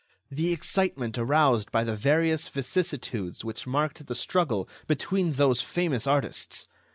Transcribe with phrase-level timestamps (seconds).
[0.31, 6.67] The excitement aroused by the various vicissitudes which marked the struggle between those famous artists!